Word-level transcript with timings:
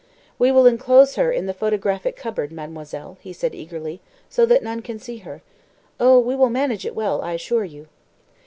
"We 0.39 0.51
will 0.51 0.65
inclose 0.65 1.13
her 1.13 1.31
in 1.31 1.45
the 1.45 1.53
photographic 1.53 2.15
cupboard, 2.15 2.51
mademoiselle," 2.51 3.19
he 3.21 3.31
said 3.33 3.53
eagerly, 3.53 4.01
"so 4.31 4.47
that 4.47 4.63
none 4.63 4.81
can 4.81 4.97
see 4.97 5.17
her. 5.19 5.43
Oh, 5.99 6.17
we 6.17 6.33
will 6.33 6.49
manage 6.49 6.89
well, 6.91 7.21
I 7.21 7.33
assure 7.33 7.65
you." 7.65 7.87